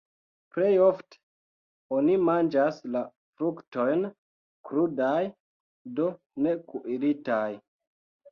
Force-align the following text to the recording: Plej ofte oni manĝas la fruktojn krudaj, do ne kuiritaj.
Plej 0.53 0.69
ofte 0.83 1.17
oni 1.97 2.13
manĝas 2.29 2.79
la 2.95 3.03
fruktojn 3.41 4.01
krudaj, 4.69 5.21
do 5.99 6.09
ne 6.47 6.57
kuiritaj. 6.73 7.47